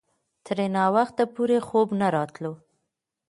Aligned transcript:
ترې 0.45 0.67
ناوخته 0.75 1.23
پورې 1.35 1.57
خوب 1.67 1.87
نه 1.99 2.07
راتلو. 2.15 2.53